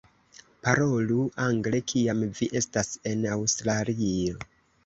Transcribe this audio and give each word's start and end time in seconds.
Parolu 0.67 1.25
angle 1.43 1.83
kiam 1.93 2.25
vi 2.39 2.49
estas 2.63 2.91
en 3.13 3.29
Aŭstralio! 3.37 4.43